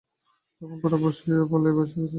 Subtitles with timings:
[0.61, 2.09] তখন পুরা বর্ষায় পল্লী ভাসিয়া গেছে।